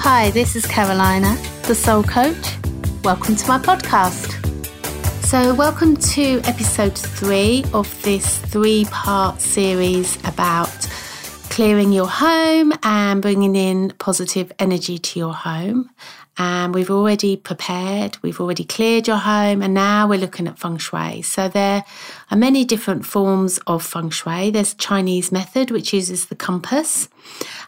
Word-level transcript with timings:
Hi, 0.00 0.30
this 0.30 0.54
is 0.54 0.64
Carolina, 0.64 1.36
the 1.64 1.74
Soul 1.74 2.04
Coach. 2.04 2.56
Welcome 3.02 3.34
to 3.34 3.48
my 3.48 3.58
podcast. 3.58 4.32
So, 5.24 5.52
welcome 5.52 5.96
to 5.96 6.40
episode 6.44 6.96
three 6.96 7.64
of 7.74 8.00
this 8.02 8.38
three 8.38 8.84
part 8.92 9.40
series 9.40 10.16
about 10.24 10.70
clearing 11.50 11.92
your 11.92 12.06
home 12.06 12.72
and 12.84 13.20
bringing 13.20 13.56
in 13.56 13.92
positive 13.98 14.52
energy 14.60 14.98
to 14.98 15.18
your 15.18 15.34
home. 15.34 15.90
And 16.38 16.72
we've 16.72 16.90
already 16.90 17.36
prepared, 17.36 18.16
we've 18.22 18.40
already 18.40 18.64
cleared 18.64 19.08
your 19.08 19.16
home, 19.16 19.60
and 19.60 19.74
now 19.74 20.06
we're 20.06 20.20
looking 20.20 20.46
at 20.46 20.58
feng 20.58 20.78
shui. 20.78 21.22
So, 21.22 21.48
there 21.48 21.84
are 22.30 22.36
many 22.36 22.64
different 22.64 23.04
forms 23.04 23.58
of 23.66 23.84
feng 23.84 24.10
shui. 24.10 24.50
There's 24.50 24.74
Chinese 24.74 25.32
method, 25.32 25.72
which 25.72 25.92
uses 25.92 26.26
the 26.26 26.36
compass. 26.36 27.08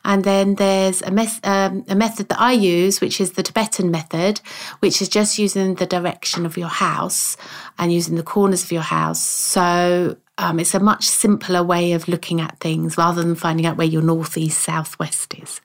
And 0.05 0.25
then 0.25 0.55
there's 0.55 1.02
a, 1.02 1.11
um, 1.43 1.84
a 1.88 1.95
method 1.95 2.29
that 2.29 2.41
I 2.41 2.52
use, 2.52 3.01
which 3.01 3.20
is 3.20 3.33
the 3.33 3.43
Tibetan 3.43 3.91
method, 3.91 4.41
which 4.79 5.02
is 5.02 5.09
just 5.09 5.38
using 5.38 5.74
the 5.74 5.87
direction 5.87 6.46
of 6.46 6.57
your 6.57 6.68
house 6.68 7.37
and 7.79 7.93
using 7.93 8.16
the 8.16 8.23
corners 8.23 8.62
of 8.62 8.73
your 8.73 8.82
house. 8.82 9.21
So 9.21 10.16
um, 10.38 10.59
it's 10.59 10.74
a 10.74 10.80
much 10.80 11.05
simpler 11.05 11.62
way 11.62 11.93
of 11.93 12.09
looking 12.09 12.41
at 12.41 12.59
things 12.60 12.96
rather 12.96 13.23
than 13.23 13.34
finding 13.34 13.66
out 13.66 13.77
where 13.77 13.87
your 13.87 14.02
northeast, 14.02 14.60
southwest 14.60 15.34
is. 15.34 15.60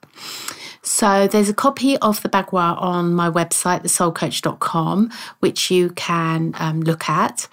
So 0.85 1.27
there's 1.27 1.49
a 1.49 1.53
copy 1.53 1.98
of 1.98 2.21
the 2.21 2.30
Bagua 2.30 2.80
on 2.80 3.16
my 3.16 3.30
website, 3.30 3.81
thesoulcoach.com, 3.81 5.11
which 5.39 5.71
you 5.71 5.89
can 5.89 6.53
um, 6.59 6.81
look 6.81 7.09
at, 7.09 7.48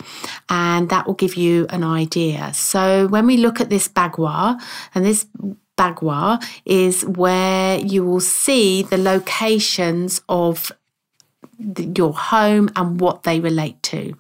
and 0.51 0.91
that 0.91 1.07
will 1.07 1.15
give 1.15 1.35
you 1.35 1.67
an 1.71 1.83
idea. 1.83 2.53
So 2.53 3.09
when 3.09 3.27
we 3.27 3.39
look 3.39 3.59
at 3.59 3.71
this 3.71 3.89
Bagua, 3.89 4.61
and 4.95 5.05
this 5.05 5.27
Bagua 5.79 6.45
is 6.67 7.07
where 7.07 7.79
you 7.79 8.05
will 8.05 8.21
see 8.21 8.83
the 8.83 8.99
locations 8.99 10.21
of 10.29 10.71
your 11.97 12.13
home 12.13 12.71
and 12.77 13.01
what 13.01 13.23
they 13.23 13.41
relate 13.41 13.83
to. 13.85 14.15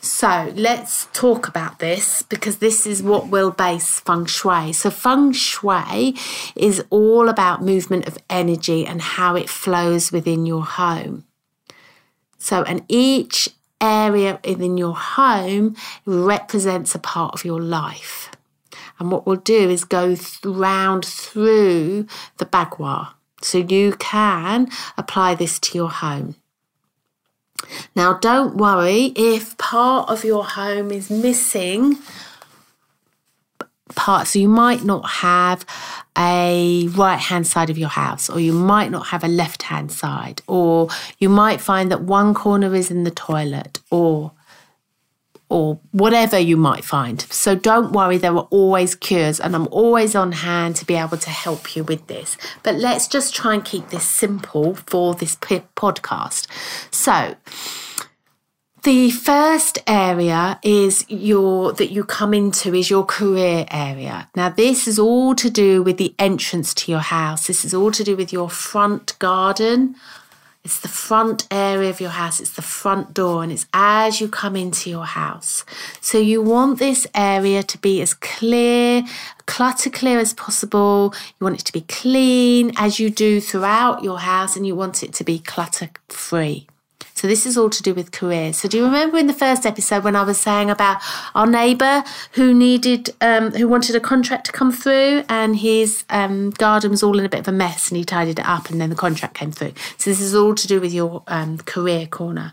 So 0.00 0.52
let's 0.54 1.06
talk 1.12 1.48
about 1.48 1.80
this 1.80 2.22
because 2.22 2.58
this 2.58 2.86
is 2.86 3.02
what 3.02 3.28
will 3.28 3.50
base 3.50 4.00
feng 4.00 4.26
shui. 4.26 4.72
So, 4.72 4.90
feng 4.90 5.32
shui 5.32 6.14
is 6.54 6.84
all 6.90 7.28
about 7.28 7.62
movement 7.62 8.06
of 8.06 8.16
energy 8.30 8.86
and 8.86 9.02
how 9.02 9.34
it 9.34 9.48
flows 9.48 10.12
within 10.12 10.46
your 10.46 10.64
home. 10.64 11.24
So, 12.38 12.62
and 12.62 12.84
each 12.88 13.48
area 13.80 14.40
within 14.44 14.78
your 14.78 14.94
home 14.96 15.76
represents 16.06 16.94
a 16.94 16.98
part 17.00 17.34
of 17.34 17.44
your 17.44 17.60
life. 17.60 18.30
And 18.98 19.10
what 19.10 19.26
we'll 19.26 19.36
do 19.36 19.68
is 19.70 19.84
go 19.84 20.16
round 20.44 21.04
through 21.04 22.06
the 22.38 22.46
bagua 22.46 23.14
so 23.42 23.58
you 23.58 23.92
can 23.94 24.68
apply 24.96 25.34
this 25.34 25.58
to 25.60 25.78
your 25.78 25.90
home. 25.90 26.36
Now, 27.94 28.14
don't 28.14 28.56
worry 28.56 29.12
if 29.16 29.56
part 29.58 30.08
of 30.08 30.24
your 30.24 30.44
home 30.44 30.90
is 30.90 31.10
missing 31.10 31.98
parts. 33.94 34.30
So, 34.30 34.38
you 34.38 34.48
might 34.48 34.84
not 34.84 35.08
have 35.08 35.64
a 36.16 36.88
right 36.88 37.18
hand 37.18 37.46
side 37.46 37.70
of 37.70 37.78
your 37.78 37.88
house, 37.88 38.28
or 38.28 38.40
you 38.40 38.52
might 38.52 38.90
not 38.90 39.08
have 39.08 39.22
a 39.22 39.28
left 39.28 39.62
hand 39.64 39.92
side, 39.92 40.42
or 40.46 40.88
you 41.18 41.28
might 41.28 41.60
find 41.60 41.90
that 41.90 42.02
one 42.02 42.34
corner 42.34 42.74
is 42.74 42.90
in 42.90 43.04
the 43.04 43.10
toilet, 43.10 43.80
or 43.90 44.32
or 45.48 45.80
whatever 45.92 46.38
you 46.38 46.56
might 46.56 46.84
find. 46.84 47.22
So 47.30 47.54
don't 47.54 47.92
worry, 47.92 48.18
there 48.18 48.36
are 48.36 48.48
always 48.50 48.94
cures, 48.94 49.40
and 49.40 49.54
I'm 49.54 49.68
always 49.70 50.14
on 50.14 50.32
hand 50.32 50.76
to 50.76 50.84
be 50.84 50.94
able 50.94 51.16
to 51.18 51.30
help 51.30 51.74
you 51.74 51.84
with 51.84 52.06
this. 52.06 52.36
But 52.62 52.76
let's 52.76 53.08
just 53.08 53.34
try 53.34 53.54
and 53.54 53.64
keep 53.64 53.88
this 53.88 54.04
simple 54.04 54.74
for 54.74 55.14
this 55.14 55.36
podcast. 55.36 56.46
So, 56.90 57.36
the 58.84 59.10
first 59.10 59.78
area 59.86 60.60
is 60.62 61.04
your 61.08 61.72
that 61.72 61.90
you 61.90 62.04
come 62.04 62.32
into 62.32 62.74
is 62.74 62.88
your 62.88 63.04
career 63.04 63.66
area. 63.70 64.30
Now 64.36 64.50
this 64.50 64.86
is 64.86 64.98
all 64.98 65.34
to 65.34 65.50
do 65.50 65.82
with 65.82 65.98
the 65.98 66.14
entrance 66.18 66.72
to 66.74 66.92
your 66.92 67.00
house. 67.00 67.48
This 67.48 67.64
is 67.64 67.74
all 67.74 67.90
to 67.90 68.04
do 68.04 68.16
with 68.16 68.32
your 68.32 68.48
front 68.48 69.18
garden 69.18 69.96
it's 70.64 70.80
the 70.80 70.88
front 70.88 71.46
area 71.50 71.88
of 71.88 72.00
your 72.00 72.10
house, 72.10 72.40
it's 72.40 72.52
the 72.52 72.62
front 72.62 73.14
door, 73.14 73.42
and 73.42 73.50
it's 73.50 73.66
as 73.72 74.20
you 74.20 74.28
come 74.28 74.56
into 74.56 74.90
your 74.90 75.06
house. 75.06 75.64
So 76.00 76.18
you 76.18 76.42
want 76.42 76.78
this 76.78 77.06
area 77.14 77.62
to 77.62 77.78
be 77.78 78.02
as 78.02 78.12
clear, 78.14 79.04
clutter 79.46 79.88
clear 79.90 80.18
as 80.18 80.34
possible. 80.34 81.14
You 81.40 81.44
want 81.44 81.60
it 81.60 81.64
to 81.64 81.72
be 81.72 81.82
clean 81.82 82.72
as 82.76 83.00
you 83.00 83.08
do 83.08 83.40
throughout 83.40 84.02
your 84.02 84.18
house, 84.18 84.56
and 84.56 84.66
you 84.66 84.74
want 84.74 85.02
it 85.02 85.14
to 85.14 85.24
be 85.24 85.38
clutter 85.38 85.90
free. 86.08 86.66
So 87.18 87.26
this 87.26 87.46
is 87.46 87.58
all 87.58 87.68
to 87.68 87.82
do 87.82 87.94
with 87.94 88.12
careers. 88.12 88.58
So 88.58 88.68
do 88.68 88.76
you 88.76 88.84
remember 88.84 89.18
in 89.18 89.26
the 89.26 89.32
first 89.32 89.66
episode 89.66 90.04
when 90.04 90.14
I 90.14 90.22
was 90.22 90.38
saying 90.38 90.70
about 90.70 90.98
our 91.34 91.48
neighbour 91.48 92.04
who 92.34 92.54
needed, 92.54 93.10
um, 93.20 93.50
who 93.50 93.66
wanted 93.66 93.96
a 93.96 94.00
contract 94.00 94.46
to 94.46 94.52
come 94.52 94.70
through, 94.70 95.24
and 95.28 95.56
his 95.56 96.04
um, 96.10 96.50
garden 96.50 96.92
was 96.92 97.02
all 97.02 97.18
in 97.18 97.24
a 97.24 97.28
bit 97.28 97.40
of 97.40 97.48
a 97.48 97.52
mess, 97.52 97.88
and 97.88 97.96
he 97.96 98.04
tidied 98.04 98.38
it 98.38 98.46
up, 98.46 98.70
and 98.70 98.80
then 98.80 98.88
the 98.88 98.94
contract 98.94 99.34
came 99.34 99.50
through. 99.50 99.72
So 99.96 100.10
this 100.10 100.20
is 100.20 100.32
all 100.32 100.54
to 100.54 100.66
do 100.68 100.80
with 100.80 100.94
your 100.94 101.24
um, 101.26 101.58
career 101.58 102.06
corner. 102.06 102.52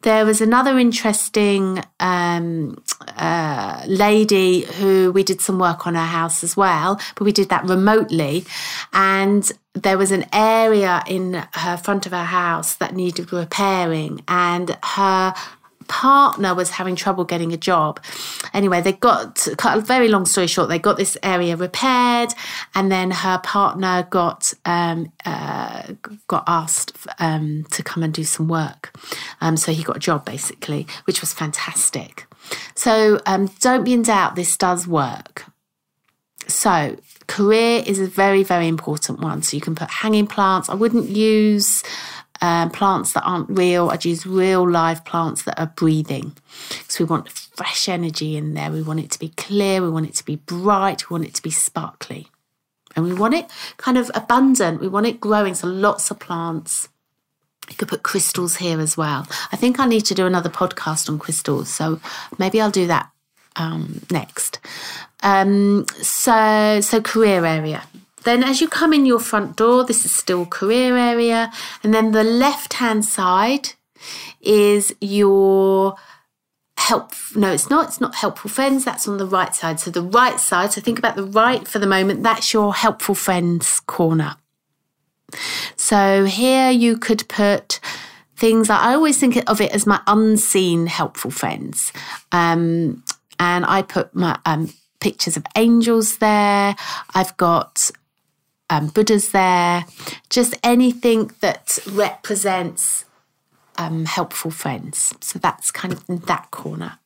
There 0.00 0.26
was 0.26 0.40
another 0.40 0.80
interesting 0.80 1.84
um, 2.00 2.82
uh, 3.16 3.84
lady 3.86 4.62
who 4.62 5.12
we 5.12 5.22
did 5.22 5.40
some 5.40 5.60
work 5.60 5.86
on 5.86 5.94
her 5.94 6.00
house 6.00 6.42
as 6.42 6.56
well, 6.56 7.00
but 7.14 7.24
we 7.24 7.30
did 7.30 7.50
that 7.50 7.64
remotely, 7.66 8.46
and 8.92 9.52
there 9.74 9.96
was 9.96 10.10
an 10.10 10.26
area 10.32 11.02
in 11.06 11.44
her 11.54 11.76
front 11.76 12.06
of 12.06 12.12
her 12.12 12.24
house 12.24 12.74
that 12.76 12.94
needed 12.94 13.32
repairing 13.32 14.22
and 14.28 14.76
her 14.82 15.34
partner 15.88 16.54
was 16.54 16.70
having 16.70 16.96
trouble 16.96 17.24
getting 17.24 17.52
a 17.52 17.56
job. 17.56 18.00
Anyway, 18.54 18.80
they 18.80 18.92
got, 18.92 19.46
cut 19.58 19.76
a 19.76 19.80
very 19.80 20.08
long 20.08 20.24
story 20.24 20.46
short, 20.46 20.68
they 20.68 20.78
got 20.78 20.96
this 20.96 21.16
area 21.22 21.56
repaired, 21.56 22.30
and 22.74 22.90
then 22.90 23.10
her 23.10 23.38
partner 23.38 24.06
got 24.10 24.54
um, 24.64 25.12
uh, 25.24 25.82
got 26.28 26.44
asked 26.46 26.96
um, 27.18 27.64
to 27.70 27.82
come 27.82 28.02
and 28.02 28.14
do 28.14 28.24
some 28.24 28.48
work. 28.48 28.96
Um, 29.40 29.56
so 29.56 29.72
he 29.72 29.82
got 29.82 29.96
a 29.96 30.00
job 30.00 30.24
basically, 30.24 30.86
which 31.04 31.20
was 31.20 31.32
fantastic. 31.32 32.26
So 32.74 33.20
um, 33.26 33.50
don't 33.60 33.84
be 33.84 33.92
in 33.92 34.02
doubt, 34.02 34.36
this 34.36 34.56
does 34.56 34.86
work. 34.86 35.44
So 36.48 36.96
career 37.32 37.82
is 37.86 37.98
a 37.98 38.06
very, 38.06 38.42
very 38.42 38.68
important 38.68 39.20
one. 39.20 39.42
So 39.42 39.56
you 39.56 39.62
can 39.62 39.74
put 39.74 39.88
hanging 39.88 40.26
plants. 40.26 40.68
I 40.68 40.74
wouldn't 40.74 41.08
use 41.08 41.82
um, 42.42 42.68
plants 42.70 43.14
that 43.14 43.24
aren't 43.24 43.48
real. 43.48 43.88
I'd 43.88 44.04
use 44.04 44.26
real 44.26 44.68
live 44.68 45.02
plants 45.06 45.44
that 45.44 45.58
are 45.58 45.72
breathing. 45.74 46.36
So 46.88 47.02
we 47.02 47.08
want 47.08 47.30
fresh 47.30 47.88
energy 47.88 48.36
in 48.36 48.52
there. 48.52 48.70
We 48.70 48.82
want 48.82 49.00
it 49.00 49.10
to 49.12 49.18
be 49.18 49.30
clear. 49.30 49.80
We 49.80 49.88
want 49.88 50.08
it 50.08 50.14
to 50.16 50.24
be 50.26 50.36
bright. 50.36 51.08
We 51.08 51.14
want 51.14 51.26
it 51.26 51.34
to 51.34 51.42
be 51.42 51.50
sparkly. 51.50 52.28
And 52.94 53.06
we 53.06 53.14
want 53.14 53.32
it 53.32 53.46
kind 53.78 53.96
of 53.96 54.10
abundant. 54.14 54.82
We 54.82 54.88
want 54.88 55.06
it 55.06 55.18
growing. 55.18 55.54
So 55.54 55.68
lots 55.68 56.10
of 56.10 56.18
plants. 56.18 56.90
You 57.70 57.76
could 57.76 57.88
put 57.88 58.02
crystals 58.02 58.56
here 58.56 58.78
as 58.78 58.94
well. 58.98 59.26
I 59.50 59.56
think 59.56 59.80
I 59.80 59.86
need 59.86 60.04
to 60.06 60.14
do 60.14 60.26
another 60.26 60.50
podcast 60.50 61.08
on 61.08 61.18
crystals. 61.18 61.70
So 61.70 61.98
maybe 62.36 62.60
I'll 62.60 62.70
do 62.70 62.88
that 62.88 63.11
um, 63.56 64.02
next. 64.10 64.60
Um, 65.22 65.86
so, 66.00 66.80
so 66.80 67.00
career 67.00 67.44
area. 67.44 67.84
Then, 68.24 68.44
as 68.44 68.60
you 68.60 68.68
come 68.68 68.92
in 68.92 69.04
your 69.04 69.18
front 69.18 69.56
door, 69.56 69.84
this 69.84 70.04
is 70.04 70.12
still 70.12 70.46
career 70.46 70.96
area, 70.96 71.52
and 71.82 71.92
then 71.92 72.12
the 72.12 72.24
left 72.24 72.74
hand 72.74 73.04
side 73.04 73.70
is 74.40 74.94
your 75.00 75.96
help. 76.76 77.12
No, 77.34 77.52
it's 77.52 77.68
not. 77.68 77.88
It's 77.88 78.00
not 78.00 78.14
helpful 78.16 78.50
friends. 78.50 78.84
That's 78.84 79.08
on 79.08 79.18
the 79.18 79.26
right 79.26 79.54
side. 79.54 79.80
So 79.80 79.90
the 79.90 80.02
right 80.02 80.38
side. 80.38 80.72
So 80.72 80.80
think 80.80 80.98
about 80.98 81.16
the 81.16 81.24
right 81.24 81.66
for 81.66 81.78
the 81.78 81.86
moment. 81.86 82.22
That's 82.22 82.52
your 82.52 82.74
helpful 82.74 83.14
friends 83.14 83.80
corner. 83.80 84.36
So 85.76 86.24
here 86.24 86.70
you 86.70 86.96
could 86.96 87.26
put 87.28 87.80
things 88.36 88.68
I 88.68 88.94
always 88.94 89.20
think 89.20 89.48
of 89.48 89.60
it 89.60 89.70
as 89.70 89.86
my 89.86 90.00
unseen 90.08 90.88
helpful 90.88 91.30
friends. 91.30 91.92
Um, 92.32 93.04
and 93.42 93.66
I 93.66 93.82
put 93.82 94.14
my 94.14 94.38
um, 94.46 94.72
pictures 95.00 95.36
of 95.36 95.44
angels 95.56 96.18
there. 96.18 96.76
I've 97.12 97.36
got 97.36 97.90
um, 98.70 98.86
Buddhas 98.86 99.30
there, 99.30 99.84
just 100.30 100.54
anything 100.62 101.32
that 101.40 101.80
represents 101.90 103.04
um, 103.76 104.04
helpful 104.04 104.52
friends. 104.52 105.12
So 105.20 105.40
that's 105.40 105.72
kind 105.72 105.92
of 105.92 106.08
in 106.08 106.18
that 106.18 106.52
corner. 106.52 107.00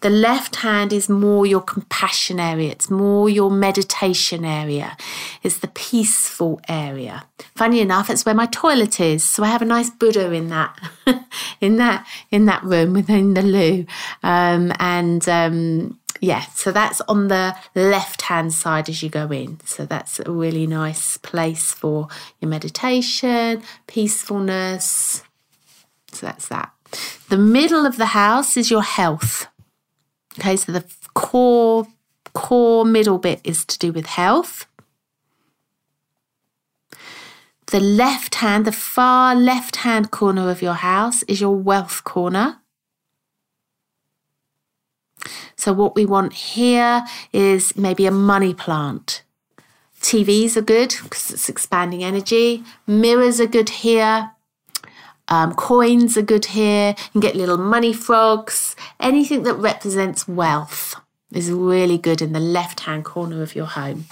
The 0.00 0.10
left 0.10 0.56
hand 0.56 0.92
is 0.92 1.08
more 1.08 1.46
your 1.46 1.60
compassion 1.60 2.38
area, 2.40 2.70
it's 2.70 2.90
more 2.90 3.28
your 3.28 3.50
meditation 3.50 4.44
area, 4.44 4.96
it's 5.42 5.58
the 5.58 5.68
peaceful 5.68 6.60
area. 6.68 7.24
Funny 7.54 7.80
enough, 7.80 8.10
it's 8.10 8.24
where 8.24 8.34
my 8.34 8.46
toilet 8.46 9.00
is. 9.00 9.24
So 9.24 9.42
I 9.42 9.48
have 9.48 9.62
a 9.62 9.66
nice 9.66 9.90
Buddha 9.90 10.32
in 10.32 10.48
that 10.48 10.78
in 11.60 11.76
that 11.76 12.06
in 12.30 12.46
that 12.46 12.62
room 12.62 12.92
within 12.92 13.34
the 13.34 13.42
loo. 13.42 13.86
Um, 14.22 14.72
and 14.78 15.28
um, 15.28 15.98
yeah, 16.20 16.42
so 16.54 16.72
that's 16.72 17.00
on 17.02 17.28
the 17.28 17.56
left 17.74 18.22
hand 18.22 18.52
side 18.52 18.88
as 18.88 19.02
you 19.02 19.08
go 19.08 19.30
in. 19.30 19.60
So 19.64 19.86
that's 19.86 20.20
a 20.20 20.30
really 20.30 20.66
nice 20.66 21.16
place 21.16 21.72
for 21.72 22.08
your 22.40 22.48
meditation, 22.48 23.62
peacefulness. 23.86 25.22
So 26.12 26.26
that's 26.26 26.48
that. 26.48 26.72
The 27.28 27.38
middle 27.38 27.86
of 27.86 27.96
the 27.96 28.06
house 28.06 28.56
is 28.56 28.70
your 28.70 28.82
health. 28.82 29.46
Okay, 30.38 30.56
so 30.56 30.72
the 30.72 30.84
core 31.14 31.86
core 32.32 32.84
middle 32.84 33.18
bit 33.18 33.40
is 33.42 33.64
to 33.64 33.78
do 33.78 33.92
with 33.92 34.06
health. 34.06 34.66
The 37.66 37.80
left 37.80 38.36
hand, 38.36 38.64
the 38.64 38.72
far 38.72 39.34
left 39.34 39.76
hand 39.76 40.10
corner 40.10 40.48
of 40.48 40.62
your 40.62 40.74
house 40.74 41.22
is 41.24 41.40
your 41.40 41.56
wealth 41.56 42.04
corner. 42.04 42.58
So, 45.56 45.72
what 45.72 45.96
we 45.96 46.06
want 46.06 46.32
here 46.32 47.04
is 47.32 47.76
maybe 47.76 48.06
a 48.06 48.12
money 48.12 48.54
plant. 48.54 49.22
TVs 50.00 50.56
are 50.56 50.62
good 50.62 50.94
because 51.02 51.32
it's 51.32 51.48
expanding 51.48 52.04
energy. 52.04 52.62
Mirrors 52.86 53.40
are 53.40 53.46
good 53.46 53.68
here. 53.68 54.30
Um, 55.28 55.54
coins 55.54 56.16
are 56.16 56.22
good 56.22 56.46
here. 56.46 56.94
You 56.96 57.10
can 57.12 57.20
get 57.20 57.36
little 57.36 57.58
money 57.58 57.92
frogs. 57.92 58.74
Anything 58.98 59.42
that 59.42 59.54
represents 59.54 60.26
wealth 60.26 60.94
is 61.32 61.50
really 61.50 61.98
good 61.98 62.22
in 62.22 62.32
the 62.32 62.40
left 62.40 62.80
hand 62.80 63.04
corner 63.04 63.42
of 63.42 63.54
your 63.54 63.66
home. 63.66 64.06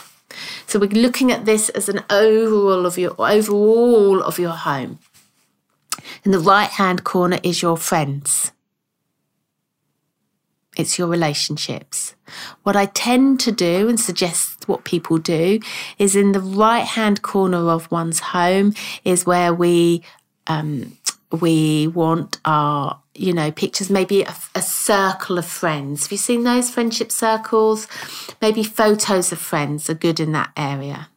So 0.66 0.78
we're 0.78 0.90
looking 0.90 1.32
at 1.32 1.46
this 1.46 1.68
as 1.70 1.88
an 1.88 2.04
overall 2.10 2.84
of 2.84 2.98
your 2.98 3.14
overall 3.18 4.22
of 4.22 4.38
your 4.38 4.50
home. 4.50 4.98
In 6.24 6.32
the 6.32 6.38
right 6.38 6.68
hand 6.68 7.04
corner 7.04 7.38
is 7.42 7.62
your 7.62 7.76
friends. 7.76 8.52
It's 10.76 10.98
your 10.98 11.08
relationships. 11.08 12.14
What 12.62 12.76
I 12.76 12.86
tend 12.86 13.40
to 13.40 13.52
do 13.52 13.88
and 13.88 13.98
suggest 13.98 14.68
what 14.68 14.84
people 14.84 15.16
do 15.16 15.60
is 15.98 16.14
in 16.14 16.32
the 16.32 16.40
right 16.40 16.84
hand 16.84 17.22
corner 17.22 17.70
of 17.70 17.90
one's 17.90 18.18
home 18.18 18.74
is 19.02 19.24
where 19.24 19.54
we 19.54 20.02
um, 20.46 20.98
we 21.32 21.88
want 21.88 22.40
our 22.44 23.00
you 23.14 23.32
know 23.32 23.50
pictures 23.50 23.90
maybe 23.90 24.22
a, 24.22 24.34
a, 24.54 24.62
circle 24.62 25.38
of 25.38 25.46
friends. 25.46 26.04
Have 26.04 26.12
you 26.12 26.18
seen 26.18 26.44
those 26.44 26.70
friendship 26.70 27.10
circles? 27.10 27.88
Maybe 28.40 28.62
photos 28.62 29.32
of 29.32 29.38
friends 29.38 29.90
are 29.90 29.94
good 29.94 30.20
in 30.20 30.32
that 30.32 30.52
area. 30.56 31.08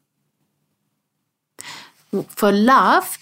For 2.28 2.52
love 2.52 3.18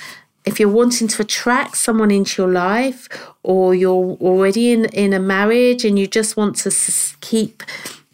if 0.47 0.61
you're 0.61 0.69
wanting 0.69 1.09
to 1.09 1.21
attract 1.21 1.75
someone 1.75 2.09
into 2.09 2.41
your 2.41 2.51
life 2.51 3.09
or 3.43 3.75
you're 3.75 4.15
already 4.21 4.71
in, 4.71 4.85
in 4.85 5.11
a 5.11 5.19
marriage 5.19 5.83
and 5.83 5.99
you 5.99 6.07
just 6.07 6.37
want 6.37 6.55
to 6.55 6.71
keep 7.19 7.63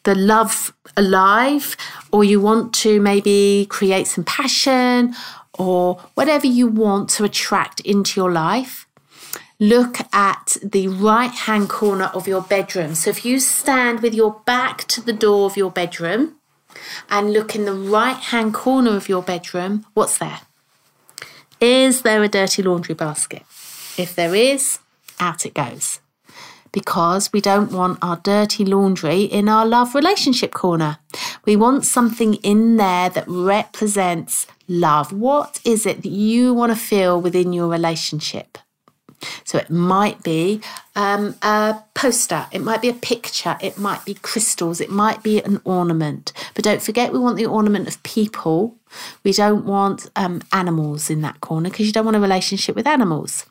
the 0.01 0.15
love 0.15 0.73
alive 0.97 1.77
or 2.11 2.23
you 2.23 2.41
want 2.41 2.73
to 2.73 2.99
maybe 2.99 3.67
create 3.69 4.07
some 4.07 4.23
passion 4.23 5.13
or 5.57 5.95
whatever 6.13 6.47
you 6.47 6.67
want 6.67 7.09
to 7.11 7.23
attract 7.23 7.79
into 7.81 8.19
your 8.19 8.31
life, 8.31 8.87
look 9.59 9.97
at 10.13 10.57
the 10.63 10.87
right 10.87 11.31
hand 11.31 11.69
corner 11.69 12.11
of 12.13 12.27
your 12.27 12.41
bedroom. 12.41 12.95
So 12.95 13.09
if 13.09 13.23
you 13.23 13.39
stand 13.39 14.01
with 14.01 14.13
your 14.13 14.41
back 14.45 14.85
to 14.89 15.01
the 15.01 15.13
door 15.13 15.45
of 15.45 15.55
your 15.55 15.71
bedroom 15.71 16.35
and 17.09 17.33
look 17.33 17.55
in 17.55 17.65
the 17.65 17.73
right 17.73 18.17
hand 18.17 18.53
corner 18.53 18.95
of 18.95 19.07
your 19.07 19.21
bedroom, 19.21 19.85
what's 19.93 20.17
there? 20.17 20.41
Is 21.59 22.01
there 22.01 22.23
a 22.23 22.27
dirty 22.27 22.61
laundry 22.61 22.95
basket? 22.95 23.43
If 23.97 24.15
there 24.15 24.35
is, 24.35 24.79
out 25.19 25.45
it 25.45 25.53
goes. 25.53 25.99
Because 26.71 27.31
we 27.31 27.39
don't 27.39 27.71
want 27.71 27.99
our 28.01 28.17
dirty 28.17 28.65
laundry 28.65 29.21
in 29.21 29.47
our 29.47 29.65
love 29.65 29.93
relationship 29.93 30.51
corner. 30.51 30.97
We 31.45 31.55
want 31.55 31.85
something 31.85 32.33
in 32.35 32.77
there 32.77 33.09
that 33.11 33.25
represents 33.27 34.47
love? 34.67 35.11
What 35.11 35.59
is 35.65 35.85
it 35.85 36.01
that 36.03 36.09
you 36.09 36.53
want 36.53 36.71
to 36.71 36.77
feel 36.77 37.19
within 37.19 37.53
your 37.53 37.67
relationship? 37.67 38.57
So 39.43 39.57
it 39.57 39.69
might 39.69 40.23
be 40.23 40.61
um, 40.95 41.35
a 41.41 41.75
poster, 41.93 42.47
it 42.51 42.59
might 42.59 42.81
be 42.81 42.89
a 42.89 42.93
picture, 42.93 43.57
it 43.61 43.77
might 43.77 44.03
be 44.05 44.15
crystals, 44.15 44.81
it 44.81 44.89
might 44.89 45.23
be 45.23 45.41
an 45.41 45.61
ornament. 45.63 46.33
But 46.55 46.65
don't 46.65 46.81
forget, 46.81 47.13
we 47.13 47.19
want 47.19 47.37
the 47.37 47.45
ornament 47.45 47.87
of 47.87 48.01
people. 48.03 48.75
We 49.23 49.31
don't 49.31 49.65
want 49.65 50.09
um, 50.15 50.41
animals 50.51 51.09
in 51.09 51.21
that 51.21 51.41
corner 51.41 51.69
because 51.69 51.87
you 51.87 51.93
don't 51.93 52.05
want 52.05 52.17
a 52.17 52.19
relationship 52.19 52.75
with 52.75 52.87
animals. 52.87 53.45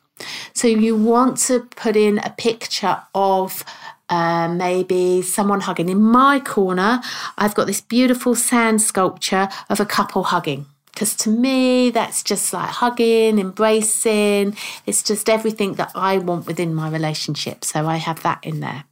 So 0.53 0.67
you 0.67 0.95
want 0.95 1.37
to 1.47 1.61
put 1.75 1.95
in 1.95 2.19
a 2.19 2.29
picture 2.29 3.01
of 3.15 3.65
uh, 4.09 4.47
maybe 4.47 5.21
someone 5.21 5.61
hugging. 5.61 5.89
In 5.89 6.01
my 6.01 6.39
corner, 6.39 7.01
I've 7.37 7.55
got 7.55 7.67
this 7.67 7.81
beautiful 7.81 8.35
sand 8.35 8.81
sculpture 8.81 9.49
of 9.69 9.79
a 9.79 9.85
couple 9.85 10.23
hugging. 10.23 10.67
Because 10.93 11.15
to 11.17 11.29
me, 11.29 11.89
that's 11.89 12.23
just 12.23 12.53
like 12.53 12.69
hugging, 12.69 13.39
embracing. 13.39 14.55
It's 14.85 15.01
just 15.01 15.27
everything 15.27 15.73
that 15.73 15.91
I 15.95 16.19
want 16.19 16.45
within 16.45 16.73
my 16.73 16.89
relationship. 16.89 17.65
So 17.65 17.87
I 17.87 17.97
have 17.97 18.21
that 18.23 18.39
in 18.43 18.59
there. 18.59 18.85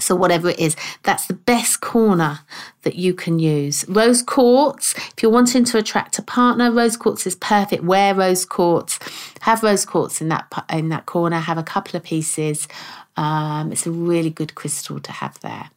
So, 0.00 0.16
whatever 0.16 0.48
it 0.48 0.58
is, 0.58 0.74
that's 1.02 1.26
the 1.26 1.34
best 1.34 1.82
corner 1.82 2.40
that 2.82 2.96
you 2.96 3.12
can 3.12 3.38
use. 3.38 3.84
Rose 3.88 4.22
quartz, 4.22 4.94
if 4.96 5.22
you're 5.22 5.30
wanting 5.30 5.64
to 5.64 5.78
attract 5.78 6.18
a 6.18 6.22
partner, 6.22 6.72
rose 6.72 6.96
quartz 6.96 7.26
is 7.26 7.36
perfect. 7.36 7.84
Wear 7.84 8.14
rose 8.14 8.46
quartz, 8.46 8.98
have 9.42 9.62
rose 9.62 9.84
quartz 9.84 10.22
in 10.22 10.28
that 10.28 10.50
in 10.72 10.88
that 10.88 11.04
corner. 11.04 11.38
Have 11.38 11.58
a 11.58 11.62
couple 11.62 11.96
of 11.96 12.02
pieces. 12.02 12.68
Um, 13.16 13.70
it's 13.70 13.86
a 13.86 13.90
really 13.90 14.30
good 14.30 14.54
crystal 14.54 14.98
to 14.98 15.12
have 15.12 15.38
there. 15.40 15.70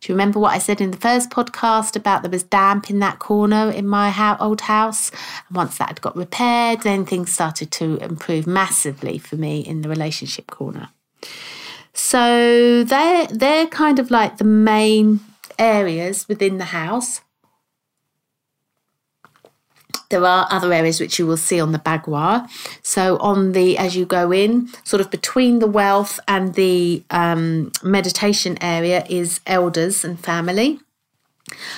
Do 0.00 0.12
you 0.12 0.14
remember 0.14 0.38
what 0.38 0.54
I 0.54 0.58
said 0.58 0.80
in 0.80 0.90
the 0.90 0.96
first 0.96 1.30
podcast 1.30 1.96
about 1.96 2.22
there 2.22 2.30
was 2.30 2.42
damp 2.42 2.90
in 2.90 2.98
that 3.00 3.18
corner 3.18 3.70
in 3.70 3.86
my 3.86 4.36
old 4.40 4.62
house? 4.62 5.10
And 5.48 5.56
once 5.56 5.78
that 5.78 5.88
had 5.88 6.00
got 6.00 6.16
repaired, 6.16 6.80
then 6.82 7.04
things 7.04 7.32
started 7.32 7.70
to 7.72 7.96
improve 7.98 8.46
massively 8.46 9.18
for 9.18 9.36
me 9.36 9.60
in 9.60 9.82
the 9.82 9.88
relationship 9.88 10.48
corner. 10.48 10.88
So 11.94 12.84
they're 12.84 13.26
they're 13.26 13.66
kind 13.66 13.98
of 13.98 14.10
like 14.10 14.38
the 14.38 14.44
main 14.44 15.20
areas 15.58 16.26
within 16.28 16.58
the 16.58 16.66
house. 16.66 17.20
There 20.12 20.26
are 20.26 20.46
other 20.50 20.74
areas 20.74 21.00
which 21.00 21.18
you 21.18 21.26
will 21.26 21.38
see 21.38 21.58
on 21.58 21.72
the 21.72 21.78
bagua. 21.78 22.46
So 22.82 23.16
on 23.16 23.52
the 23.52 23.78
as 23.78 23.96
you 23.96 24.04
go 24.04 24.30
in, 24.30 24.68
sort 24.84 25.00
of 25.00 25.10
between 25.10 25.58
the 25.58 25.66
wealth 25.66 26.20
and 26.28 26.52
the 26.52 27.02
um, 27.08 27.72
meditation 27.82 28.58
area 28.60 29.06
is 29.08 29.40
elders 29.46 30.04
and 30.04 30.20
family. 30.20 30.80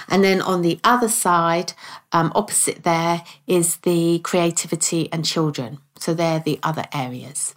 And 0.09 0.25
then 0.25 0.43
on 0.43 0.63
the 0.63 0.81
other 0.83 1.09
side, 1.09 1.75
um, 2.11 2.33
opposite 2.35 2.83
there, 2.83 3.23
is 3.47 3.77
the 3.89 4.19
creativity 4.25 5.09
and 5.13 5.25
children. 5.25 5.79
So 5.97 6.12
they're 6.12 6.41
the 6.41 6.59
other 6.64 6.87
areas. 6.93 7.55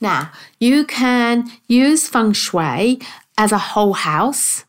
Now, 0.00 0.32
you 0.58 0.86
can 0.86 1.50
use 1.68 2.08
feng 2.08 2.32
shui 2.32 3.02
as 3.36 3.52
a 3.52 3.58
whole 3.58 3.92
house, 3.92 4.64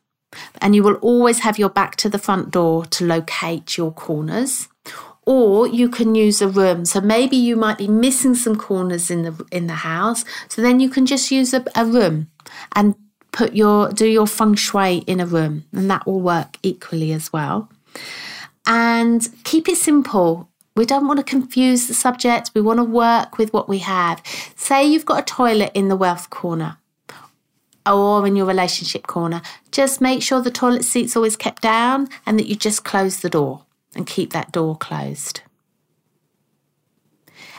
and 0.59 0.75
you 0.75 0.83
will 0.83 0.95
always 0.95 1.39
have 1.39 1.57
your 1.57 1.69
back 1.69 1.95
to 1.97 2.09
the 2.09 2.19
front 2.19 2.51
door 2.51 2.85
to 2.87 3.05
locate 3.05 3.77
your 3.77 3.93
corners 3.93 4.67
or 5.31 5.65
you 5.65 5.87
can 5.87 6.13
use 6.13 6.41
a 6.41 6.47
room. 6.49 6.83
So 6.83 6.99
maybe 6.99 7.37
you 7.37 7.55
might 7.55 7.77
be 7.77 7.87
missing 7.87 8.35
some 8.35 8.57
corners 8.57 9.09
in 9.09 9.21
the 9.23 9.45
in 9.49 9.67
the 9.67 9.79
house. 9.91 10.25
So 10.49 10.61
then 10.61 10.81
you 10.81 10.89
can 10.89 11.05
just 11.05 11.31
use 11.31 11.53
a, 11.53 11.63
a 11.73 11.85
room 11.85 12.29
and 12.75 12.95
put 13.31 13.53
your 13.53 13.93
do 13.93 14.05
your 14.05 14.27
feng 14.27 14.55
shui 14.55 14.97
in 15.07 15.21
a 15.21 15.25
room 15.25 15.63
and 15.71 15.89
that 15.89 16.05
will 16.05 16.19
work 16.19 16.57
equally 16.63 17.13
as 17.13 17.31
well. 17.31 17.69
And 18.65 19.25
keep 19.45 19.69
it 19.69 19.77
simple. 19.77 20.49
We 20.75 20.85
don't 20.85 21.07
want 21.07 21.19
to 21.19 21.35
confuse 21.35 21.87
the 21.87 21.93
subject. 21.93 22.51
We 22.53 22.59
want 22.59 22.79
to 22.79 22.83
work 22.83 23.37
with 23.37 23.53
what 23.53 23.69
we 23.69 23.77
have. 23.77 24.21
Say 24.57 24.85
you've 24.85 25.05
got 25.05 25.21
a 25.21 25.33
toilet 25.41 25.71
in 25.73 25.87
the 25.87 25.95
wealth 25.95 26.29
corner 26.29 26.77
or 27.85 28.27
in 28.27 28.35
your 28.35 28.45
relationship 28.45 29.07
corner. 29.07 29.41
Just 29.71 30.01
make 30.01 30.21
sure 30.21 30.41
the 30.41 30.51
toilet 30.51 30.83
seat's 30.83 31.15
always 31.15 31.37
kept 31.37 31.61
down 31.61 32.09
and 32.25 32.37
that 32.37 32.47
you 32.47 32.55
just 32.57 32.83
close 32.83 33.21
the 33.21 33.29
door 33.29 33.63
and 33.95 34.07
keep 34.07 34.31
that 34.33 34.51
door 34.51 34.75
closed. 34.77 35.41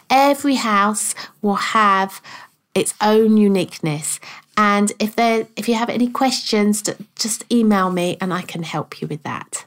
Every 0.09 0.57
house 0.57 1.15
will 1.41 1.57
have 1.57 2.21
its 2.75 2.95
own 3.01 3.37
uniqueness. 3.37 4.21
And 4.57 4.93
if 4.99 5.17
there, 5.17 5.47
if 5.57 5.69
you 5.69 5.75
have 5.75 5.89
any 5.89 6.09
questions, 6.09 6.83
just 7.17 7.51
email 7.51 7.91
me 7.91 8.17
and 8.21 8.33
I 8.33 8.43
can 8.43 8.62
help 8.62 9.01
you 9.01 9.09
with 9.09 9.23
that. 9.23 9.65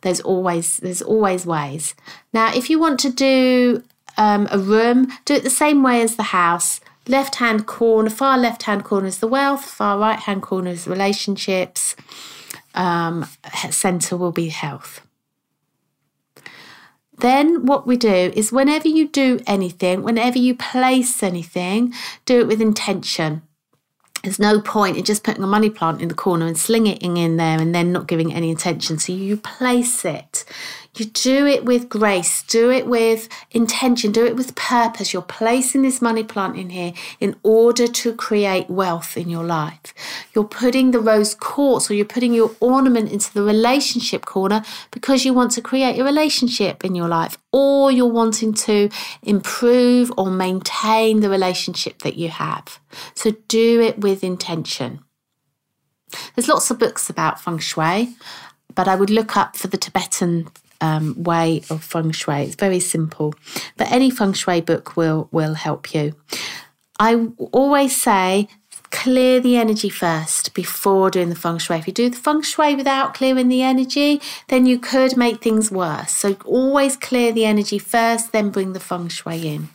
There's 0.00 0.20
always 0.20 0.78
there's 0.78 1.02
always 1.02 1.46
ways. 1.46 1.94
Now, 2.32 2.54
if 2.54 2.68
you 2.68 2.78
want 2.78 3.00
to 3.00 3.10
do 3.10 3.82
um, 4.16 4.48
a 4.50 4.58
room, 4.58 5.10
do 5.24 5.34
it 5.34 5.42
the 5.42 5.50
same 5.50 5.82
way 5.82 6.02
as 6.02 6.16
the 6.16 6.24
house. 6.24 6.80
Left 7.06 7.36
hand 7.36 7.66
corner, 7.66 8.10
far 8.10 8.38
left 8.38 8.62
hand 8.62 8.84
corner 8.84 9.06
is 9.06 9.18
the 9.18 9.28
wealth, 9.28 9.64
far 9.64 9.98
right 9.98 10.18
hand 10.18 10.42
corner 10.42 10.70
is 10.70 10.86
relationships. 10.86 11.96
Um, 12.74 13.26
center 13.70 14.16
will 14.16 14.32
be 14.32 14.48
health. 14.48 15.00
Then, 17.18 17.66
what 17.66 17.86
we 17.86 17.96
do 17.96 18.32
is 18.34 18.52
whenever 18.52 18.88
you 18.88 19.08
do 19.08 19.40
anything, 19.46 20.02
whenever 20.02 20.38
you 20.38 20.54
place 20.54 21.22
anything, 21.22 21.94
do 22.24 22.40
it 22.40 22.46
with 22.46 22.60
intention. 22.60 23.42
There's 24.24 24.38
no 24.38 24.60
point 24.60 24.96
in 24.96 25.04
just 25.04 25.22
putting 25.22 25.44
a 25.44 25.46
money 25.46 25.68
plant 25.68 26.00
in 26.00 26.08
the 26.08 26.14
corner 26.14 26.46
and 26.46 26.56
slinging 26.56 26.96
it 26.96 27.02
in 27.02 27.36
there 27.36 27.60
and 27.60 27.74
then 27.74 27.92
not 27.92 28.08
giving 28.08 28.32
any 28.32 28.50
attention. 28.50 28.98
So 28.98 29.12
you 29.12 29.36
place 29.36 30.04
it. 30.04 30.46
You 30.96 31.06
do 31.06 31.44
it 31.46 31.64
with 31.64 31.88
grace, 31.88 32.44
do 32.44 32.70
it 32.70 32.86
with 32.86 33.28
intention, 33.50 34.12
do 34.12 34.24
it 34.24 34.36
with 34.36 34.54
purpose. 34.54 35.12
You're 35.12 35.22
placing 35.22 35.82
this 35.82 36.00
money 36.00 36.22
plant 36.22 36.56
in 36.56 36.70
here 36.70 36.92
in 37.18 37.34
order 37.42 37.88
to 37.88 38.14
create 38.14 38.70
wealth 38.70 39.16
in 39.16 39.28
your 39.28 39.42
life. 39.42 39.92
You're 40.34 40.44
putting 40.44 40.92
the 40.92 41.00
rose 41.00 41.34
quartz 41.34 41.90
or 41.90 41.94
you're 41.94 42.04
putting 42.04 42.32
your 42.32 42.52
ornament 42.60 43.10
into 43.10 43.32
the 43.34 43.42
relationship 43.42 44.24
corner 44.24 44.62
because 44.92 45.24
you 45.24 45.34
want 45.34 45.50
to 45.52 45.60
create 45.60 45.98
a 45.98 46.04
relationship 46.04 46.84
in 46.84 46.94
your 46.94 47.08
life 47.08 47.38
or 47.50 47.90
you're 47.90 48.06
wanting 48.06 48.54
to 48.54 48.88
improve 49.22 50.12
or 50.16 50.30
maintain 50.30 51.20
the 51.20 51.30
relationship 51.30 52.02
that 52.02 52.14
you 52.14 52.28
have. 52.28 52.78
So 53.14 53.32
do 53.48 53.80
it 53.80 53.98
with 53.98 54.22
intention. 54.22 55.00
There's 56.36 56.48
lots 56.48 56.70
of 56.70 56.78
books 56.78 57.10
about 57.10 57.40
feng 57.40 57.58
shui, 57.58 58.14
but 58.74 58.86
I 58.86 58.94
would 58.94 59.10
look 59.10 59.36
up 59.36 59.56
for 59.56 59.66
the 59.66 59.76
Tibetan 59.76 60.48
um, 60.84 61.22
way 61.22 61.62
of 61.70 61.82
feng 61.82 62.12
shui. 62.12 62.42
It's 62.42 62.56
very 62.56 62.80
simple, 62.80 63.34
but 63.78 63.90
any 63.90 64.10
feng 64.10 64.34
shui 64.34 64.60
book 64.60 64.96
will 64.96 65.28
will 65.32 65.54
help 65.54 65.94
you. 65.94 66.14
I 66.98 67.10
always 67.52 67.96
say 67.96 68.48
clear 68.90 69.40
the 69.40 69.56
energy 69.56 69.88
first 69.88 70.54
before 70.54 71.10
doing 71.10 71.30
the 71.30 71.42
feng 71.44 71.58
shui. 71.58 71.78
If 71.78 71.86
you 71.88 71.92
do 71.92 72.10
the 72.10 72.16
feng 72.26 72.42
shui 72.42 72.76
without 72.76 73.14
clearing 73.14 73.48
the 73.48 73.62
energy, 73.62 74.20
then 74.48 74.66
you 74.66 74.78
could 74.78 75.16
make 75.16 75.40
things 75.40 75.70
worse. 75.70 76.12
So 76.12 76.36
always 76.44 76.96
clear 76.96 77.32
the 77.32 77.46
energy 77.46 77.78
first, 77.78 78.32
then 78.32 78.50
bring 78.50 78.72
the 78.72 78.80
feng 78.80 79.08
shui 79.08 79.48
in. 79.54 79.68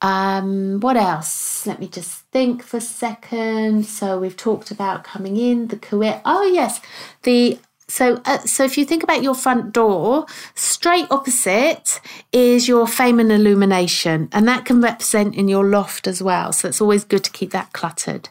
Um, 0.00 0.80
what 0.80 0.96
else? 0.96 1.66
Let 1.66 1.80
me 1.80 1.88
just 1.88 2.12
think 2.30 2.62
for 2.62 2.76
a 2.76 2.80
second. 2.80 3.86
So 3.86 4.18
we've 4.20 4.36
talked 4.36 4.70
about 4.70 5.04
coming 5.04 5.36
in, 5.36 5.68
the 5.68 5.78
career. 5.78 6.20
Oh 6.24 6.44
yes, 6.44 6.80
the 7.22 7.58
so, 7.88 8.20
uh, 8.24 8.38
so 8.38 8.64
if 8.64 8.76
you 8.76 8.84
think 8.84 9.02
about 9.02 9.22
your 9.22 9.34
front 9.34 9.72
door, 9.72 10.26
straight 10.54 11.06
opposite 11.10 12.00
is 12.32 12.66
your 12.66 12.86
fame 12.86 13.20
and 13.20 13.30
illumination, 13.30 14.28
and 14.32 14.48
that 14.48 14.64
can 14.64 14.80
represent 14.80 15.34
in 15.36 15.48
your 15.48 15.64
loft 15.64 16.06
as 16.06 16.22
well. 16.22 16.52
So 16.52 16.68
it's 16.68 16.80
always 16.80 17.04
good 17.04 17.22
to 17.24 17.30
keep 17.30 17.52
that 17.52 17.72
cluttered. 17.72 18.28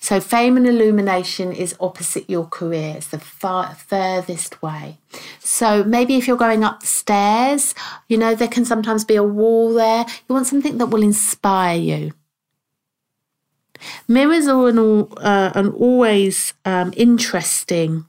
So 0.00 0.20
fame 0.20 0.56
and 0.56 0.66
illumination 0.66 1.52
is 1.52 1.76
opposite 1.80 2.28
your 2.28 2.44
career. 2.44 2.94
It's 2.96 3.08
the 3.08 3.20
far 3.20 3.74
furthest 3.74 4.60
way. 4.62 4.98
So 5.38 5.84
maybe 5.84 6.16
if 6.16 6.26
you're 6.26 6.36
going 6.36 6.64
up 6.64 6.80
the 6.80 6.86
stairs, 6.86 7.74
you 8.08 8.18
know 8.18 8.34
there 8.34 8.48
can 8.48 8.64
sometimes 8.64 9.04
be 9.04 9.16
a 9.16 9.22
wall 9.22 9.72
there. 9.72 10.04
You 10.28 10.34
want 10.34 10.46
something 10.46 10.76
that 10.78 10.86
will 10.86 11.02
inspire 11.02 11.78
you. 11.78 12.12
Mirrors 14.08 14.46
are 14.46 14.68
an, 14.68 14.78
uh, 14.78 15.52
an 15.54 15.70
always 15.70 16.52
um, 16.66 16.92
interesting 16.96 18.04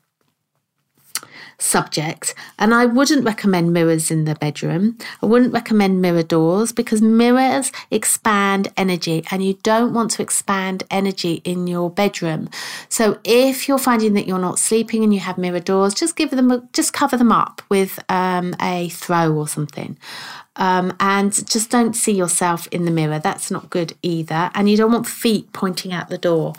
subject. 1.62 2.34
And 2.60 2.74
I 2.74 2.86
wouldn't 2.86 3.24
recommend 3.24 3.74
mirrors 3.74 4.12
in 4.12 4.26
the 4.26 4.36
bedroom. 4.36 4.98
I 5.22 5.26
wouldn't 5.26 5.54
recommend 5.54 6.02
mirror 6.02 6.24
doors 6.24 6.72
because 6.72 7.02
mirrors 7.02 7.72
expand 7.92 8.70
energy 8.76 9.24
and 9.32 9.44
you 9.44 9.54
don't 9.64 9.94
want 9.94 10.12
to 10.12 10.22
expand 10.22 10.84
energy 10.90 11.42
in 11.44 11.68
your 11.68 11.90
bedroom. 11.90 12.50
So 12.90 13.20
if 13.24 13.68
you're 13.68 13.78
finding 13.78 14.14
that 14.14 14.28
you're 14.28 14.40
not 14.40 14.60
sleeping 14.60 15.04
and 15.04 15.14
you 15.14 15.20
have 15.20 15.38
mirror 15.38 15.60
doors, 15.60 15.94
just 15.94 16.16
give 16.16 16.32
them 16.32 16.68
just 16.74 16.94
cover 16.94 17.18
them 17.18 17.32
up 17.32 17.62
with 17.70 18.00
um, 18.10 18.56
a 18.62 18.90
throw 18.90 19.34
or 19.34 19.48
something. 19.48 19.98
Um, 20.58 20.96
and 21.00 21.32
just 21.48 21.70
don't 21.70 21.94
see 21.94 22.12
yourself 22.12 22.68
in 22.68 22.86
the 22.86 22.92
mirror. 22.92 23.20
That's 23.20 23.52
not 23.52 23.70
good 23.70 23.94
either. 24.02 24.52
And 24.54 24.70
you 24.70 24.78
don't 24.78 24.92
want 24.92 25.08
feet 25.08 25.54
pointing 25.54 25.94
out 25.94 26.10
the 26.10 26.18
door. 26.18 26.56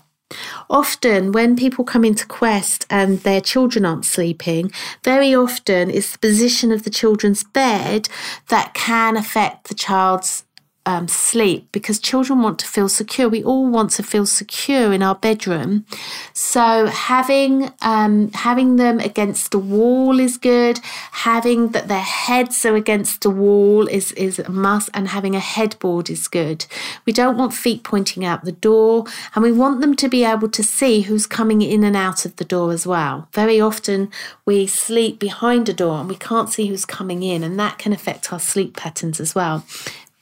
Often, 0.71 1.33
when 1.33 1.57
people 1.57 1.85
come 1.85 2.05
into 2.05 2.27
Quest 2.27 2.87
and 2.91 3.21
their 3.21 3.41
children 3.41 3.85
aren't 3.85 4.05
sleeping, 4.05 4.71
very 5.03 5.35
often 5.35 5.91
it's 5.91 6.12
the 6.12 6.19
position 6.19 6.73
of 6.73 6.85
the 6.85 6.91
children's 6.91 7.45
bed 7.45 8.09
that 8.49 8.75
can 8.75 9.17
affect 9.17 9.69
the 9.69 9.75
child's 9.75 10.45
um, 10.85 11.07
sleep 11.07 11.69
because 11.71 11.99
children 11.99 12.43
want 12.43 12.59
to 12.59 12.67
feel 12.67 12.89
secure. 12.89 13.29
We 13.29 13.45
all 13.45 13.69
want 13.69 13.91
to 13.93 14.03
feel 14.03 14.27
secure 14.27 14.93
in 14.93 15.03
our 15.03 15.15
bedroom. 15.15 15.87
So 16.33 16.87
having 16.87 17.71
um, 17.83 18.33
having 18.33 18.77
them 18.77 18.99
against 18.99 19.53
the 19.53 19.59
wall 19.59 20.19
is 20.19 20.37
good. 20.39 20.81
Having 21.12 21.69
that 21.69 21.89
their 21.89 22.01
heads 22.01 22.65
are 22.65 22.75
against 22.75 23.23
the 23.23 23.31
wall 23.31 23.87
is 23.87 24.12
is 24.12 24.39
a 24.41 24.51
must, 24.51 24.91
and 24.93 25.09
having 25.09 25.37
a 25.37 25.41
headboard 25.41 26.11
is 26.11 26.27
good. 26.27 26.67
We 27.07 27.12
don't 27.12 27.37
want 27.37 27.55
feet 27.55 27.85
pointing 27.85 28.25
out 28.25 28.45
the 28.45 28.53
door, 28.53 29.05
and 29.35 29.43
we 29.45 29.53
want 29.53 29.81
them 29.81 29.95
to 29.97 30.09
be 30.09 30.25
able 30.25 30.49
to 30.49 30.62
see 30.65 31.03
who's 31.03 31.27
coming 31.27 31.62
in 31.62 31.85
and 31.85 31.97
out 31.97 32.25
of 32.25 32.37
the 32.37 32.45
door 32.45 32.73
as 32.73 32.87
well. 32.87 33.29
Very 33.33 33.61
often 33.61 34.11
we 34.45 34.67
sleep 34.67 35.19
behind 35.21 35.69
a 35.69 35.73
door 35.73 36.01
and 36.01 36.09
we 36.09 36.17
can't 36.17 36.51
see 36.51 36.67
who's 36.67 36.85
coming 36.85 37.23
in, 37.23 37.45
and 37.45 37.59
that 37.61 37.79
can 37.79 37.93
affect 37.93 38.33
our 38.33 38.41
sleep 38.41 38.77
patterns 38.77 39.21
as 39.21 39.35
well 39.35 39.65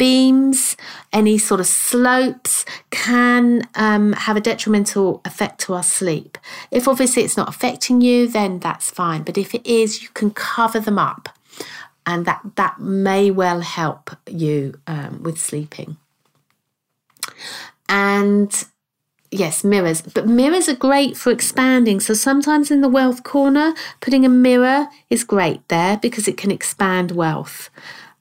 beams, 0.00 0.78
any 1.12 1.36
sort 1.36 1.60
of 1.60 1.66
slopes 1.66 2.64
can 2.90 3.68
um, 3.74 4.14
have 4.14 4.34
a 4.34 4.40
detrimental 4.40 5.20
effect 5.26 5.60
to 5.60 5.74
our 5.74 5.82
sleep. 5.82 6.38
If 6.70 6.88
obviously 6.88 7.22
it's 7.22 7.36
not 7.36 7.50
affecting 7.50 8.00
you, 8.00 8.26
then 8.26 8.60
that's 8.60 8.90
fine. 8.90 9.24
But 9.24 9.36
if 9.36 9.54
it 9.54 9.66
is, 9.66 10.02
you 10.02 10.08
can 10.14 10.30
cover 10.30 10.80
them 10.80 10.98
up, 10.98 11.28
and 12.06 12.24
that 12.24 12.40
that 12.54 12.80
may 12.80 13.30
well 13.30 13.60
help 13.60 14.16
you 14.26 14.80
um, 14.86 15.22
with 15.22 15.38
sleeping. 15.38 15.98
And 17.86 18.50
yes, 19.30 19.62
mirrors. 19.62 20.00
But 20.00 20.26
mirrors 20.26 20.66
are 20.70 20.74
great 20.88 21.14
for 21.14 21.30
expanding. 21.30 22.00
So 22.00 22.14
sometimes 22.14 22.70
in 22.70 22.80
the 22.80 22.88
wealth 22.88 23.22
corner, 23.22 23.74
putting 24.00 24.24
a 24.24 24.30
mirror 24.30 24.88
is 25.10 25.24
great 25.24 25.60
there 25.68 25.98
because 25.98 26.26
it 26.26 26.38
can 26.38 26.50
expand 26.50 27.10
wealth. 27.10 27.68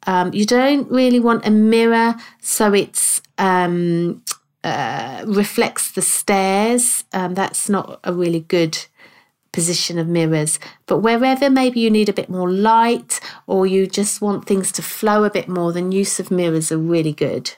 Um, 0.08 0.34
you 0.34 0.46
don't 0.46 0.90
really 0.90 1.20
want 1.20 1.46
a 1.46 1.52
mirror 1.52 2.16
so 2.42 2.74
it's 2.74 3.22
um, 3.38 4.24
uh, 4.64 5.24
reflects 5.28 5.92
the 5.92 6.02
stairs. 6.02 7.04
Um, 7.14 7.34
that's 7.36 7.70
not 7.70 8.00
a 8.04 8.14
really 8.14 8.42
good 8.42 8.78
position 9.52 9.98
of 9.98 10.08
mirrors. 10.08 10.60
But 10.86 11.00
wherever 11.00 11.50
maybe 11.50 11.80
you 11.80 11.90
need 11.90 12.10
a 12.10 12.14
bit 12.14 12.30
more 12.30 12.50
light 12.50 13.20
or 13.48 13.66
you 13.66 13.88
just 13.88 14.22
want 14.22 14.46
things 14.46 14.72
to 14.74 14.82
flow 14.82 15.24
a 15.24 15.30
bit 15.30 15.48
more, 15.48 15.72
then 15.72 15.92
use 15.92 16.20
of 16.20 16.32
mirrors 16.32 16.72
are 16.72 16.78
really 16.78 17.14
good. 17.14 17.56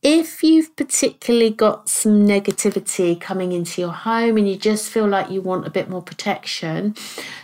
If 0.00 0.44
you've 0.44 0.76
particularly 0.76 1.50
got 1.50 1.88
some 1.88 2.24
negativity 2.24 3.20
coming 3.20 3.50
into 3.50 3.80
your 3.80 3.92
home 3.92 4.36
and 4.36 4.48
you 4.48 4.56
just 4.56 4.90
feel 4.90 5.08
like 5.08 5.28
you 5.28 5.40
want 5.40 5.66
a 5.66 5.70
bit 5.70 5.90
more 5.90 6.02
protection, 6.02 6.94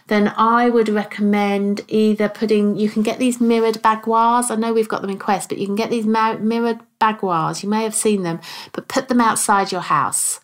then 0.06 0.32
I 0.36 0.70
would 0.70 0.88
recommend 0.88 1.80
either 1.88 2.28
putting, 2.28 2.76
you 2.76 2.88
can 2.88 3.02
get 3.02 3.18
these 3.18 3.40
mirrored 3.40 3.82
baguas. 3.82 4.52
I 4.52 4.54
know 4.54 4.72
we've 4.72 4.88
got 4.88 5.00
them 5.00 5.10
in 5.10 5.18
Quest, 5.18 5.48
but 5.48 5.58
you 5.58 5.66
can 5.66 5.74
get 5.74 5.90
these 5.90 6.06
mirrored 6.06 6.78
baguas. 7.00 7.64
You 7.64 7.68
may 7.68 7.82
have 7.82 7.94
seen 7.94 8.22
them, 8.22 8.40
but 8.72 8.86
put 8.86 9.08
them 9.08 9.20
outside 9.20 9.72
your 9.72 9.80
house. 9.80 10.38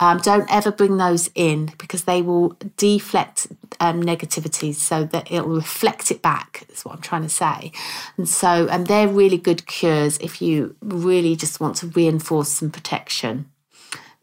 Um, 0.00 0.18
don't 0.18 0.50
ever 0.50 0.72
bring 0.72 0.96
those 0.96 1.30
in 1.34 1.72
because 1.78 2.04
they 2.04 2.22
will 2.22 2.56
deflect 2.78 3.48
um, 3.80 4.02
negativity 4.02 4.74
so 4.74 5.04
that 5.04 5.30
it'll 5.30 5.50
reflect 5.50 6.10
it 6.10 6.22
back, 6.22 6.64
is 6.70 6.84
what 6.84 6.94
I'm 6.94 7.02
trying 7.02 7.22
to 7.22 7.28
say. 7.28 7.70
And 8.16 8.26
so 8.26 8.66
and 8.68 8.86
they're 8.86 9.08
really 9.08 9.36
good 9.36 9.66
cures 9.66 10.16
if 10.18 10.40
you 10.40 10.74
really 10.80 11.36
just 11.36 11.60
want 11.60 11.76
to 11.76 11.86
reinforce 11.88 12.48
some 12.48 12.70
protection. 12.70 13.50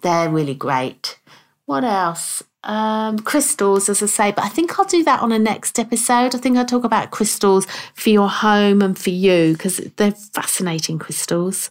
They're 0.01 0.29
really 0.29 0.55
great. 0.55 1.19
What 1.65 1.83
else? 1.83 2.43
Um, 2.63 3.19
crystals, 3.19 3.87
as 3.87 4.01
I 4.01 4.07
say, 4.07 4.31
but 4.31 4.43
I 4.43 4.49
think 4.49 4.77
I'll 4.77 4.85
do 4.85 5.03
that 5.03 5.21
on 5.21 5.31
a 5.31 5.39
next 5.39 5.79
episode. 5.79 6.33
I 6.33 6.39
think 6.39 6.57
I'll 6.57 6.65
talk 6.65 6.83
about 6.83 7.11
crystals 7.11 7.65
for 7.93 8.09
your 8.09 8.29
home 8.29 8.81
and 8.81 8.97
for 8.97 9.11
you 9.11 9.53
because 9.53 9.77
they're 9.95 10.11
fascinating 10.11 10.97
crystals. 10.97 11.69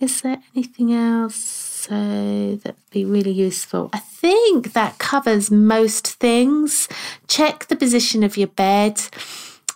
Is 0.00 0.22
there 0.22 0.38
anything 0.54 0.92
else? 0.92 1.65
So 1.88 2.56
that'd 2.56 2.90
be 2.90 3.04
really 3.04 3.30
useful. 3.30 3.90
I 3.92 4.00
think 4.00 4.72
that 4.72 4.98
covers 4.98 5.52
most 5.52 6.08
things. 6.08 6.88
Check 7.28 7.66
the 7.68 7.76
position 7.76 8.24
of 8.24 8.36
your 8.36 8.48
bed. 8.48 9.00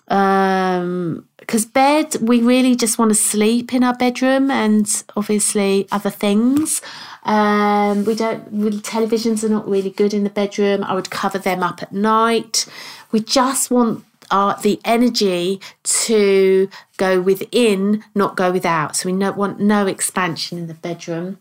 Um, 0.08 1.28
because 1.38 1.64
bed, 1.66 2.16
we 2.20 2.42
really 2.42 2.74
just 2.74 2.98
want 2.98 3.10
to 3.10 3.14
sleep 3.14 3.72
in 3.72 3.84
our 3.84 3.94
bedroom 3.94 4.50
and 4.50 4.86
obviously 5.16 5.86
other 5.92 6.10
things. 6.10 6.82
Um, 7.22 8.04
we 8.04 8.16
don't 8.16 8.44
really, 8.50 8.78
televisions 8.78 9.44
are 9.44 9.48
not 9.48 9.68
really 9.68 9.90
good 9.90 10.12
in 10.12 10.24
the 10.24 10.30
bedroom. 10.30 10.82
I 10.82 10.94
would 10.94 11.10
cover 11.10 11.38
them 11.38 11.62
up 11.62 11.80
at 11.80 11.92
night. 11.92 12.66
We 13.12 13.20
just 13.20 13.70
want 13.70 14.04
our, 14.32 14.60
the 14.60 14.80
energy 14.84 15.60
to 15.84 16.68
go 16.96 17.20
within, 17.20 18.04
not 18.16 18.36
go 18.36 18.50
without. 18.50 18.96
So 18.96 19.08
we 19.08 19.12
no, 19.12 19.30
want 19.30 19.60
no 19.60 19.86
expansion 19.86 20.58
in 20.58 20.66
the 20.66 20.74
bedroom 20.74 21.38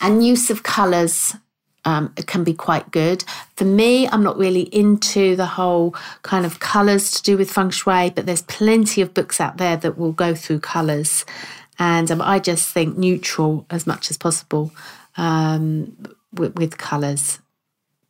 and 0.00 0.24
use 0.24 0.50
of 0.50 0.62
colours 0.62 1.36
um, 1.84 2.12
can 2.26 2.44
be 2.44 2.54
quite 2.54 2.90
good. 2.90 3.24
For 3.56 3.64
me, 3.64 4.06
I'm 4.08 4.22
not 4.22 4.36
really 4.36 4.62
into 4.74 5.36
the 5.36 5.46
whole 5.46 5.92
kind 6.22 6.44
of 6.44 6.60
colours 6.60 7.12
to 7.12 7.22
do 7.22 7.38
with 7.38 7.50
feng 7.50 7.70
shui, 7.70 8.10
but 8.10 8.26
there's 8.26 8.42
plenty 8.42 9.00
of 9.00 9.14
books 9.14 9.40
out 9.40 9.56
there 9.56 9.76
that 9.78 9.98
will 9.98 10.12
go 10.12 10.34
through 10.34 10.60
colours 10.60 11.24
And 11.80 12.10
um, 12.10 12.22
I 12.22 12.38
just 12.38 12.68
think 12.68 12.98
neutral 12.98 13.66
as 13.70 13.86
much 13.86 14.10
as 14.10 14.18
possible 14.18 14.70
um, 15.16 15.96
with, 16.34 16.54
with 16.56 16.76
colours. 16.78 17.40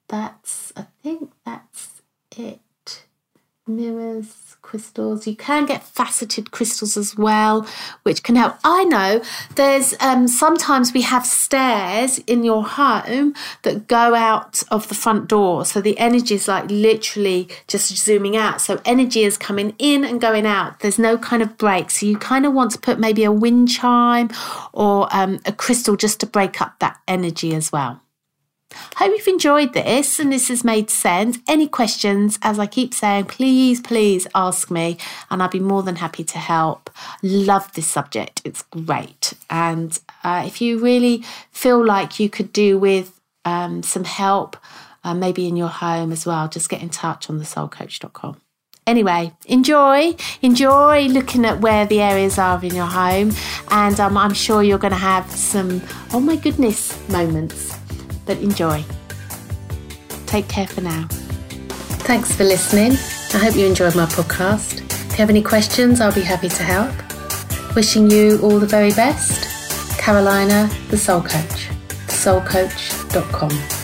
That's, 0.08 0.72
I 0.76 0.86
think 1.02 1.32
that's 1.46 2.02
it. 2.36 3.04
Mirrors 3.66 4.34
crystals. 4.62 5.26
You 5.26 5.36
can 5.36 5.66
get 5.66 5.82
faceted 5.82 6.50
crystals 6.50 6.96
as 6.96 7.16
well, 7.16 7.66
which 8.02 8.22
can 8.22 8.36
help. 8.36 8.56
I 8.64 8.84
know 8.84 9.22
there's 9.56 9.94
um, 10.00 10.28
sometimes 10.28 10.92
we 10.92 11.02
have 11.02 11.26
stairs 11.26 12.18
in 12.26 12.44
your 12.44 12.64
home 12.64 13.34
that 13.62 13.88
go 13.88 14.14
out 14.14 14.62
of 14.70 14.88
the 14.88 14.94
front 14.94 15.28
door. 15.28 15.64
So 15.64 15.80
the 15.80 15.98
energy 15.98 16.34
is 16.34 16.48
like 16.48 16.70
literally 16.70 17.48
just 17.68 17.96
zooming 17.96 18.36
out. 18.36 18.60
So 18.60 18.80
energy 18.84 19.24
is 19.24 19.36
coming 19.38 19.74
in 19.78 20.04
and 20.04 20.20
going 20.20 20.46
out. 20.46 20.80
There's 20.80 20.98
no 20.98 21.18
kind 21.18 21.42
of 21.42 21.56
break. 21.58 21.90
So 21.90 22.06
you 22.06 22.18
kind 22.18 22.46
of 22.46 22.52
want 22.52 22.70
to 22.72 22.78
put 22.78 22.98
maybe 22.98 23.24
a 23.24 23.32
wind 23.32 23.70
chime 23.70 24.30
or 24.72 25.08
um, 25.12 25.40
a 25.46 25.52
crystal 25.52 25.96
just 25.96 26.20
to 26.20 26.26
break 26.26 26.60
up 26.60 26.78
that 26.80 26.98
energy 27.08 27.54
as 27.54 27.72
well. 27.72 28.00
Hope 28.96 29.12
you've 29.16 29.26
enjoyed 29.26 29.72
this 29.72 30.18
and 30.18 30.32
this 30.32 30.48
has 30.48 30.64
made 30.64 30.90
sense. 30.90 31.38
Any 31.48 31.66
questions, 31.66 32.38
as 32.42 32.58
I 32.58 32.66
keep 32.66 32.94
saying, 32.94 33.26
please, 33.26 33.80
please 33.80 34.26
ask 34.34 34.70
me 34.70 34.98
and 35.30 35.42
I'll 35.42 35.48
be 35.48 35.60
more 35.60 35.82
than 35.82 35.96
happy 35.96 36.24
to 36.24 36.38
help. 36.38 36.90
Love 37.22 37.72
this 37.72 37.86
subject, 37.86 38.42
it's 38.44 38.62
great. 38.62 39.34
And 39.48 39.98
uh, 40.22 40.44
if 40.46 40.60
you 40.60 40.78
really 40.78 41.24
feel 41.50 41.84
like 41.84 42.20
you 42.20 42.28
could 42.28 42.52
do 42.52 42.78
with 42.78 43.18
um, 43.44 43.82
some 43.82 44.04
help, 44.04 44.56
uh, 45.02 45.14
maybe 45.14 45.48
in 45.48 45.56
your 45.56 45.68
home 45.68 46.12
as 46.12 46.26
well, 46.26 46.48
just 46.48 46.68
get 46.68 46.82
in 46.82 46.90
touch 46.90 47.30
on 47.30 47.40
thesoulcoach.com. 47.40 48.40
Anyway, 48.86 49.32
enjoy, 49.46 50.14
enjoy 50.42 51.06
looking 51.06 51.44
at 51.44 51.60
where 51.60 51.86
the 51.86 52.00
areas 52.00 52.38
are 52.38 52.62
in 52.64 52.74
your 52.74 52.86
home, 52.86 53.30
and 53.70 54.00
um, 54.00 54.16
I'm 54.16 54.34
sure 54.34 54.62
you're 54.62 54.78
going 54.78 54.92
to 54.92 54.98
have 54.98 55.30
some, 55.30 55.80
oh 56.12 56.20
my 56.20 56.36
goodness, 56.36 56.98
moments 57.08 57.79
but 58.30 58.38
enjoy. 58.38 58.84
Take 60.26 60.46
care 60.46 60.68
for 60.68 60.82
now. 60.82 61.08
Thanks 62.06 62.32
for 62.32 62.44
listening. 62.44 62.92
I 63.34 63.44
hope 63.44 63.56
you 63.56 63.66
enjoyed 63.66 63.96
my 63.96 64.06
podcast. 64.06 64.82
If 64.82 65.10
you 65.10 65.16
have 65.16 65.30
any 65.30 65.42
questions, 65.42 66.00
I'll 66.00 66.14
be 66.14 66.20
happy 66.20 66.48
to 66.48 66.62
help. 66.62 66.94
Wishing 67.74 68.08
you 68.08 68.38
all 68.40 68.60
the 68.60 68.66
very 68.66 68.92
best. 68.92 69.98
Carolina, 69.98 70.70
the 70.90 70.96
Soul 70.96 71.22
Coach, 71.22 71.68
thesoulcoach.com. 72.06 73.79